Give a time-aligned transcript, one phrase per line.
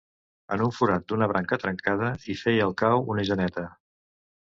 [0.55, 3.71] En un forat d'una branca trencada hi feia el cau una geneta.